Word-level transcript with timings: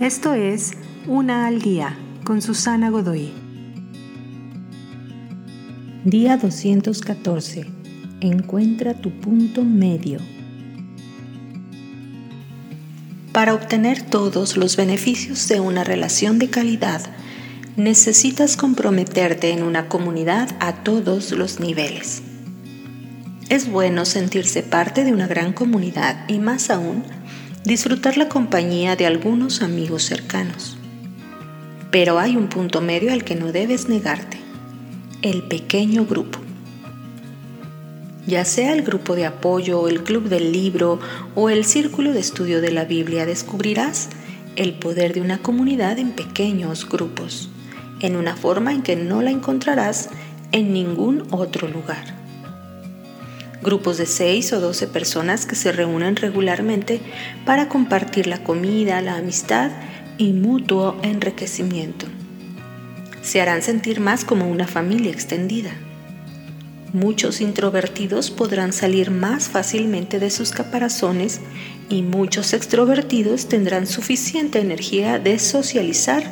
Esto 0.00 0.34
es 0.34 0.72
Una 1.06 1.46
al 1.46 1.62
Día 1.62 1.96
con 2.22 2.42
Susana 2.42 2.90
Godoy. 2.90 3.32
Día 6.04 6.36
214. 6.36 7.64
Encuentra 8.20 8.92
tu 8.92 9.10
punto 9.10 9.64
medio. 9.64 10.18
Para 13.32 13.54
obtener 13.54 14.02
todos 14.02 14.58
los 14.58 14.76
beneficios 14.76 15.48
de 15.48 15.60
una 15.60 15.82
relación 15.82 16.38
de 16.38 16.50
calidad, 16.50 17.00
necesitas 17.78 18.58
comprometerte 18.58 19.52
en 19.52 19.62
una 19.62 19.88
comunidad 19.88 20.50
a 20.60 20.74
todos 20.84 21.32
los 21.32 21.58
niveles. 21.58 22.22
Es 23.48 23.70
bueno 23.70 24.04
sentirse 24.04 24.62
parte 24.62 25.04
de 25.04 25.14
una 25.14 25.26
gran 25.26 25.54
comunidad 25.54 26.28
y 26.28 26.38
más 26.38 26.68
aún 26.68 27.02
disfrutar 27.66 28.16
la 28.16 28.28
compañía 28.28 28.94
de 28.94 29.06
algunos 29.06 29.60
amigos 29.60 30.04
cercanos. 30.04 30.76
Pero 31.90 32.20
hay 32.20 32.36
un 32.36 32.48
punto 32.48 32.80
medio 32.80 33.12
al 33.12 33.24
que 33.24 33.34
no 33.34 33.50
debes 33.50 33.88
negarte, 33.88 34.38
el 35.22 35.42
pequeño 35.42 36.06
grupo. 36.06 36.38
Ya 38.24 38.44
sea 38.44 38.72
el 38.72 38.82
grupo 38.84 39.16
de 39.16 39.26
apoyo 39.26 39.88
el 39.88 40.04
club 40.04 40.28
del 40.28 40.52
libro 40.52 41.00
o 41.34 41.50
el 41.50 41.64
círculo 41.64 42.12
de 42.12 42.20
estudio 42.20 42.60
de 42.60 42.70
la 42.70 42.84
Biblia, 42.84 43.26
descubrirás 43.26 44.10
el 44.54 44.74
poder 44.74 45.12
de 45.12 45.20
una 45.20 45.38
comunidad 45.38 45.98
en 45.98 46.12
pequeños 46.12 46.88
grupos, 46.88 47.50
en 48.00 48.14
una 48.14 48.36
forma 48.36 48.70
en 48.70 48.82
que 48.82 48.94
no 48.94 49.22
la 49.22 49.32
encontrarás 49.32 50.10
en 50.52 50.72
ningún 50.72 51.24
otro 51.32 51.66
lugar 51.66 52.15
grupos 53.62 53.98
de 53.98 54.06
6 54.06 54.52
o 54.54 54.60
12 54.60 54.86
personas 54.88 55.46
que 55.46 55.56
se 55.56 55.72
reúnen 55.72 56.16
regularmente 56.16 57.00
para 57.44 57.68
compartir 57.68 58.26
la 58.26 58.42
comida, 58.42 59.00
la 59.00 59.16
amistad 59.16 59.70
y 60.18 60.32
mutuo 60.32 60.96
enriquecimiento. 61.02 62.06
Se 63.22 63.40
harán 63.40 63.62
sentir 63.62 64.00
más 64.00 64.24
como 64.24 64.48
una 64.48 64.66
familia 64.66 65.10
extendida. 65.10 65.70
Muchos 66.92 67.40
introvertidos 67.40 68.30
podrán 68.30 68.72
salir 68.72 69.10
más 69.10 69.48
fácilmente 69.48 70.18
de 70.18 70.30
sus 70.30 70.52
caparazones 70.52 71.40
y 71.88 72.02
muchos 72.02 72.52
extrovertidos 72.52 73.48
tendrán 73.48 73.86
suficiente 73.86 74.60
energía 74.60 75.18
de 75.18 75.38
socializar 75.38 76.22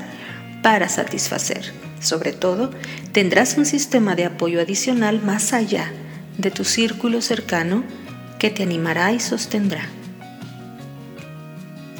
para 0.62 0.88
satisfacer. 0.88 1.72
Sobre 2.00 2.32
todo, 2.32 2.70
tendrás 3.12 3.58
un 3.58 3.66
sistema 3.66 4.14
de 4.14 4.26
apoyo 4.26 4.60
adicional 4.60 5.20
más 5.22 5.52
allá 5.52 5.92
de 6.38 6.50
tu 6.50 6.64
círculo 6.64 7.20
cercano 7.20 7.84
que 8.38 8.50
te 8.50 8.62
animará 8.62 9.12
y 9.12 9.20
sostendrá. 9.20 9.88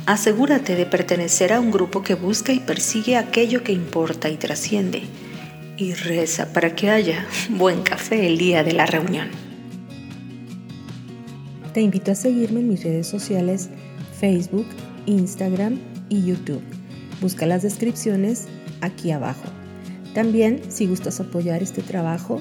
Asegúrate 0.07 0.77
de 0.77 0.85
pertenecer 0.85 1.53
a 1.53 1.61
un 1.61 1.71
grupo 1.71 2.03
que 2.03 2.15
busca 2.15 2.53
y 2.53 2.61
persigue 2.61 3.17
aquello 3.17 3.63
que 3.63 3.73
importa 3.73 4.29
y 4.29 4.37
trasciende, 4.37 5.03
y 5.79 5.95
reza 5.95 6.53
para 6.53 6.75
que 6.75 6.91
haya 6.91 7.27
buen 7.49 7.83
café 7.83 8.27
el 8.27 8.37
día 8.37 8.63
de 8.63 8.73
la 8.73 8.85
reunión. 8.85 9.29
Te 11.73 11.81
invito 11.81 12.13
a 12.13 12.15
seguirme 12.15 12.61
en 12.61 12.69
mis 12.69 12.85
redes 12.85 13.07
sociales 13.07 13.71
Facebook, 14.21 14.67
Instagram 15.07 15.79
y 16.09 16.25
YouTube. 16.25 16.63
Busca 17.21 17.47
las 17.47 17.63
descripciones 17.63 18.47
aquí 18.81 19.11
abajo. 19.11 19.45
También, 20.15 20.61
si 20.69 20.87
gustas 20.87 21.19
apoyar 21.19 21.63
este 21.63 21.83
trabajo, 21.83 22.41